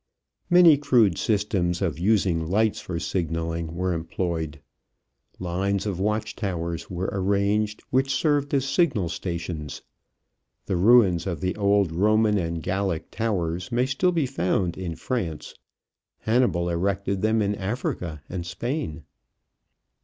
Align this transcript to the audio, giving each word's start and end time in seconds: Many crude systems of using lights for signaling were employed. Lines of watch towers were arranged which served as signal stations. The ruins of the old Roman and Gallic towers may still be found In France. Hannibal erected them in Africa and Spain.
Many 0.49 0.77
crude 0.79 1.19
systems 1.19 1.79
of 1.79 1.99
using 1.99 2.47
lights 2.47 2.79
for 2.81 2.99
signaling 2.99 3.75
were 3.75 3.93
employed. 3.93 4.59
Lines 5.37 5.85
of 5.85 5.99
watch 5.99 6.35
towers 6.35 6.89
were 6.89 7.11
arranged 7.13 7.83
which 7.91 8.11
served 8.11 8.51
as 8.55 8.65
signal 8.65 9.09
stations. 9.09 9.83
The 10.65 10.75
ruins 10.75 11.27
of 11.27 11.39
the 11.39 11.55
old 11.55 11.91
Roman 11.91 12.39
and 12.39 12.63
Gallic 12.63 13.11
towers 13.11 13.71
may 13.71 13.85
still 13.85 14.11
be 14.11 14.25
found 14.25 14.75
In 14.75 14.95
France. 14.95 15.53
Hannibal 16.21 16.67
erected 16.67 17.21
them 17.21 17.39
in 17.39 17.53
Africa 17.53 18.23
and 18.27 18.43
Spain. 18.43 19.03